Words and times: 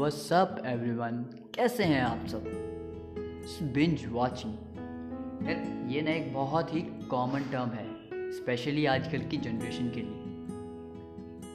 What's 0.00 0.22
up, 0.22 0.50
everyone? 0.50 1.22
कैसे 1.54 1.84
हैं 1.84 2.02
आप 2.02 2.26
सब? 2.26 2.44
बिंज 3.62 4.06
वॉचिंग 4.06 4.54
ये 5.92 6.02
ना 6.02 6.10
एक 6.10 6.34
बहुत 6.34 6.74
ही 6.74 6.80
कॉमन 6.82 7.40
टर्म 7.40 7.70
है 7.70 7.86
स्पेशली 8.32 8.86
आजकल 8.86 9.18
की 9.18 9.36
जनरेशन 9.36 9.90
के 9.90 10.00
लिए. 10.00 10.22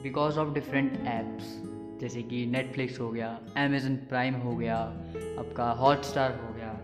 बिकॉज़ 0.02 0.38
ऑफ़ 0.38 0.54
डिफरेंट 0.54 0.92
एप्स 0.92 1.62
जैसे 2.00 2.22
कि 2.22 2.46
नेटफ्लिक्स 2.46 3.00
हो 3.00 3.10
गया 3.10 3.40
अमेजन 3.56 3.96
प्राइम 3.96 4.34
हो 4.34 4.56
गया, 4.56 4.76
आपका 5.38 5.70
हॉट 5.70 6.02
स्टार 6.02 6.30
हो 6.30 6.54
गया, 6.54 6.80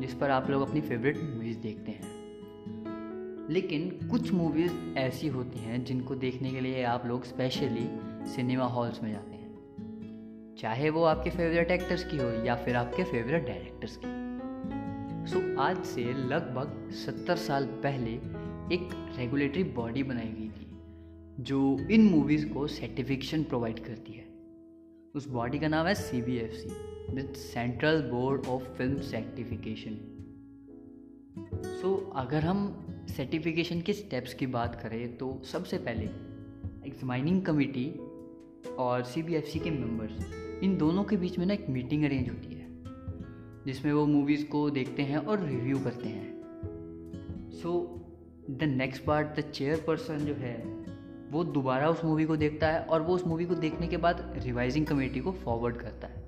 जिस 0.00 0.14
पर 0.14 0.30
आप 0.30 0.50
लोग 0.50 0.68
अपनी 0.68 0.80
फेवरेट 0.80 1.16
मूवीज़ 1.16 1.58
देखते 1.58 1.90
हैं. 1.90 2.04
लेकिन 3.50 4.08
कुछ 4.10 4.32
मूवीज़ 4.32 4.98
ऐसी 4.98 5.28
होती 5.28 5.58
हैं 5.58 5.84
जिनको 5.84 6.14
देखने 6.14 6.50
के 6.50 6.60
लिए 6.60 6.84
आप 6.84 7.06
लोग 7.06 7.24
स्पेशली 7.24 7.88
सिनेमा 8.30 8.64
हॉल्स 8.64 9.02
में 9.02 9.12
जाते 9.12 9.34
हैं. 9.34 9.43
चाहे 10.58 10.90
वो 10.90 11.04
आपके 11.04 11.30
फेवरेट 11.30 11.70
एक्टर्स 11.70 12.04
की 12.04 12.16
हो 12.16 12.30
या 12.44 12.54
फिर 12.56 12.76
आपके 12.76 13.04
फेवरेट 13.04 13.46
डायरेक्टर्स 13.46 13.96
की। 13.96 14.06
सो 15.30 15.38
so, 15.38 15.58
आज 15.58 15.84
से 15.84 16.04
लगभग 16.04 16.90
सत्तर 16.90 17.36
साल 17.36 17.66
पहले 17.66 18.10
एक 18.74 19.14
रेगुलेटरी 19.18 19.64
बॉडी 19.64 20.02
बनाई 20.02 20.28
गई 20.28 20.48
थी 20.48 20.66
जो 21.44 21.78
इन 21.90 22.04
मूवीज़ 22.04 22.48
को 22.48 22.66
सर्टिफिकेशन 22.66 23.42
प्रोवाइड 23.42 23.84
करती 23.84 24.12
है। 24.12 24.24
उस 25.14 25.28
बॉडी 25.28 25.58
का 25.58 25.68
नाम 25.68 25.86
है 25.86 25.94
C 25.94 26.22
B 26.22 26.36
F 26.36 26.52
C 26.52 26.68
central 27.34 28.02
board 28.02 28.46
of 28.46 28.62
film 28.62 29.00
certification 29.00 29.98
so 31.64 32.12
अगर 32.16 32.40
हम 32.40 32.86
सर्टिफिकेशन 33.16 33.80
के 33.80 33.92
स्टेप्स 33.92 34.34
की 34.34 34.46
बात 34.46 34.80
करें 34.82 35.16
तो 35.16 35.42
सबसे 35.44 35.78
पहले 35.78 36.04
एग्जामाइनिंग 36.86 37.42
कमिटी 37.42 37.94
और 38.68 39.02
सी 39.02 39.22
बी 39.22 39.34
एफ़ 39.34 39.44
सी 39.44 39.58
के 39.58 39.70
मेंबर्स 39.70 40.32
इन 40.62 40.76
दोनों 40.76 41.04
के 41.04 41.16
बीच 41.16 41.38
में 41.38 41.46
ना 41.46 41.54
एक 41.54 41.66
मीटिंग 41.68 42.04
अरेंज 42.04 42.28
होती 42.28 42.54
है, 42.54 42.66
जिसमें 43.66 43.92
वो 43.92 44.06
मूवीज़ 44.06 44.44
को 44.44 44.70
देखते 44.70 45.02
हैं 45.02 45.18
और 45.18 45.46
रिव्यू 45.46 45.78
करते 45.78 46.08
हैं। 46.08 47.50
So 47.50 48.00
the 48.50 48.62
next 48.62 49.04
part 49.04 49.38
the 49.38 49.40
chairperson 49.40 50.18
जो 50.18 50.34
है, 50.34 50.56
वो 51.30 51.44
दोबारा 51.44 51.90
उस 51.90 52.04
मूवी 52.04 52.24
को 52.24 52.36
देखता 52.36 52.68
है 52.68 52.80
और 52.80 53.02
वो 53.02 53.14
उस 53.14 53.26
मूवी 53.26 53.44
को 53.44 53.54
देखने 53.54 53.86
के 53.86 53.96
बाद 53.96 54.34
रिवाइजिंग 54.36 54.86
कमेटी 54.86 55.20
को 55.20 55.32
फॉरवर्ड 55.32 55.76
करता 55.76 56.06
है। 56.06 56.22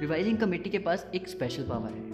रिवाइजिंग 0.00 0.38
कमेटी 0.38 0.70
के 0.70 0.78
पास 0.78 1.10
एक 1.14 1.28
स्पेशल 1.28 1.62
पावर 1.62 1.90
है 1.90 2.06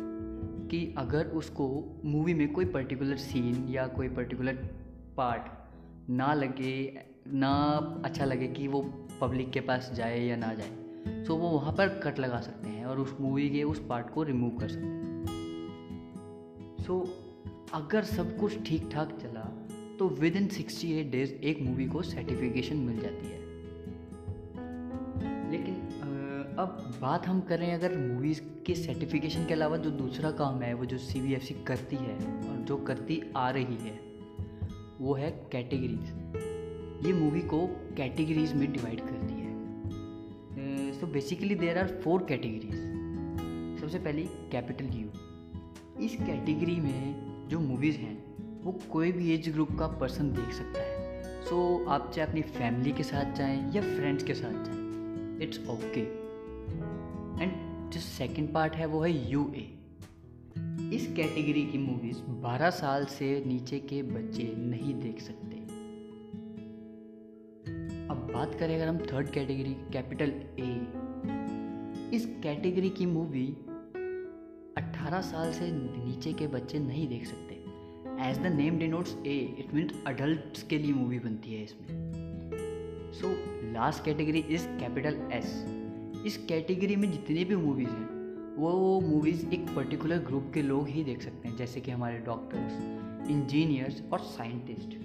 कि 0.69 0.95
अगर 0.99 1.27
उसको 1.27 1.67
मूवी 2.05 2.35
में 2.35 2.53
कोई 2.53 2.65
पर्टिकुलर 2.65 3.17
सीन 3.17 3.67
या 3.69 3.87
कोई 3.87 4.09
पर्टिकुलर 4.09 4.55
पार्ट 5.17 5.43
ना 6.11 6.35
लगे 6.35 7.01
ना 7.27 7.53
अच्छा 8.05 8.25
लगे 8.25 8.47
कि 8.47 8.69
वो 8.69 8.81
पब्लिक 9.21 9.51
के 9.51 9.61
पास 9.61 9.91
जाए 9.95 10.21
या 10.21 10.37
ना 10.37 10.55
जाए। 10.55 11.25
सो 11.25 11.37
वो 11.37 11.49
वहाँ 11.49 11.73
पर 11.73 11.89
कट 11.89 12.19
लगा 12.19 12.41
सकते 12.41 12.69
हैं 12.69 12.85
और 12.87 13.01
उस 13.01 13.17
मूवी 13.21 13.49
के 13.51 13.63
उस 13.63 13.83
पार्ट 13.89 14.11
को 14.11 14.23
रिमूव 14.23 14.51
कर 14.51 14.69
सकते 14.69 14.87
हैं। 14.87 15.25
सो 16.81 17.15
अगर 17.75 18.05
सब 18.05 18.37
कुछ 18.37 18.63
ठीक 18.63 18.89
ठाक 18.93 19.19
चला 19.23 19.69
तो 19.99 20.09
with 20.09 20.37
in 20.37 20.49
sixty 20.49 20.93
eight 20.93 21.11
days 21.11 21.33
एक 21.33 21.63
मूवी 21.63 21.87
को 21.87 22.03
सर्टिफिकेशन 22.03 22.77
मिल 22.77 23.01
जाती 23.01 23.27
है। 23.27 23.39
लेकिन 25.51 25.75
अब 26.59 26.99
बात 27.01 27.27
हम 27.27 27.41
करें 27.41 27.75
अगर 27.75 27.99
मूवीज़ 27.99 28.41
के 28.67 28.75
सर्टिफिकेशन 28.75 29.47
के 29.47 29.55
अलावा 29.55 29.77
जो 29.77 29.91
दूसरा 29.91 30.31
काम 30.31 30.63
है, 30.63 30.75
वो 30.75 30.85
जो 30.85 30.99
CBFC 30.99 31.53
करती 31.67 31.97
है 31.97 32.15
और 32.51 32.57
जो 32.59 32.77
करती 32.77 33.23
आ 33.37 33.51
रही 33.51 33.77
है, 33.77 34.01
वो 35.01 35.15
है 35.15 35.31
कैटेगरीज 35.53 36.34
ये 37.07 37.13
मूवी 37.13 37.41
को 37.41 37.67
कैटेगरीज 37.97 38.53
में 38.53 38.73
डिवाइड 38.73 39.01
करती 39.01 39.35
है। 39.35 40.93
So 41.01 41.07
basically 41.07 41.55
there 41.55 41.79
are 41.79 41.89
four 42.05 42.25
categories 42.29 43.81
सबसे 43.81 43.99
पहली 43.99 44.23
कैपिटल 44.53 44.85
यू 44.99 45.09
इस 46.05 46.17
कैटेगरी 46.17 46.77
में 46.77 47.49
जो 47.49 47.61
मूवीज़ 47.61 47.97
हैं 47.97 48.17
वो 48.63 48.73
कोई 48.91 49.13
भी 49.13 49.33
एज 49.35 49.49
ग्रुप 49.49 49.77
का 49.79 49.87
पर्सन 50.01 50.31
देख 50.33 50.53
सकता 50.55 50.81
है। 50.81 51.23
सो 51.45 51.57
so, 51.85 51.89
आप 51.89 52.11
चाहे 52.15 52.29
अपनी 52.29 52.43
फैमिली 52.43 52.93
के 52.93 53.03
साथ 53.03 53.35
जाएँ 53.37 53.73
या 53.75 53.83
फ्रेंड्स 53.83 54.25
के 54.25 54.35
साथ 54.35 54.65
जाएँ 54.65 55.39
इट्स 55.43 55.59
ओके 55.69 56.01
एंड 57.43 57.53
जो 57.93 58.01
सेकंड 58.01 58.53
पार्ट 58.53 58.75
है 58.75 58.87
वो 58.87 59.03
है 59.03 59.11
यू 59.31 59.51
ए 59.57 59.67
इस 60.97 61.07
कैटेगरी 61.17 61.65
की 61.67 61.79
मूवीज़ 61.79 62.19
12 62.45 62.71
साल 62.71 63.05
से 63.05 63.29
नीचे 63.47 63.79
के 63.79 64.03
बच्चे 64.03 64.53
नहीं 64.59 64.95
देख 64.95 65.21
सकते। 65.21 65.64
अब 68.11 68.31
बात 68.35 68.55
करें 68.55 68.75
अगर 68.77 68.89
हम 68.89 68.99
थर्ड 68.99 69.29
कैटेगरी 69.31 69.73
कैपिटल 69.93 70.33
ए 70.61 70.71
इस 72.17 72.27
कैटेगरी 72.43 72.91
की 72.91 73.07
मूवी 73.07 73.47
18 74.79 75.21
साल 75.21 75.53
से 75.53 75.71
नीचे 75.73 76.33
के 76.33 76.47
बच्चे 76.47 76.79
नहीं 76.79 77.09
देख 77.09 77.27
सकते। 77.27 77.55
As 78.29 78.39
the 78.39 78.53
name 78.57 78.79
denotes 78.79 79.17
A 79.27 79.37
it 79.59 79.75
mean 79.75 79.89
adult 80.07 80.67
के 80.69 80.79
लिए 80.79 80.93
मूवी 80.93 81.19
बनती 81.19 81.55
है 81.55 81.63
इसमें। 81.65 81.87
So 83.15 83.31
last 83.73 84.05
category 84.05 84.45
is 84.51 84.67
capital 84.81 85.21
S 85.33 85.65
इस 86.27 86.37
कैटेगरी 86.49 86.97
में 86.97 87.11
जितनी 87.13 87.45
भी 87.45 87.57
मूवीज़ 87.57 87.89
हैं, 87.89 88.09
वो 88.57 88.71
वो 88.71 89.01
मूवीज़ 89.01 89.47
एक 89.47 89.75
पर्टिकुलर 89.77 90.19
ग्रुप 90.19 90.51
के 90.55 90.63
लोग 90.63 90.89
ही 90.89 91.05
देख 91.05 91.23
सकते 91.23 91.49
हैं, 91.49 91.57
जैसे 91.57 91.81
कि 91.81 91.91
हमारे 91.91 92.19
डॉक्टर्स 92.19 93.29
इंजीनियर्स 93.31 94.03
और 94.13 94.19
साइंटिस्ट 94.19 95.03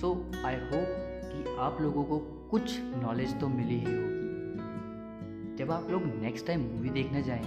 सो 0.00 0.14
आई 0.44 0.54
होप 0.54 1.07
आप 1.56 1.78
लोगों 1.80 2.04
को 2.04 2.18
कुछ 2.50 2.80
नॉलेज 2.80 3.40
तो 3.40 3.48
मिली 3.48 3.78
ही 3.78 3.84
होगी। 3.84 5.56
जब 5.56 5.70
आप 5.70 5.90
लोग 5.90 6.02
नेक्स्ट 6.04 6.46
टाइम 6.46 6.60
मूवी 6.60 6.90
देखने 6.90 7.22
जाएँ 7.22 7.44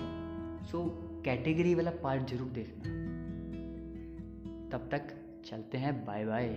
सो 0.71 0.83
कैटेगरी 1.25 1.75
वाला 1.75 1.91
पार्ट 1.91 2.29
ज़रूर 2.29 2.47
देखना। 2.47 2.83
तब 4.69 4.89
तक 4.91 5.07
चलते 5.45 5.77
हैं 5.77 6.05
बाय 6.05 6.25
बाय 6.25 6.47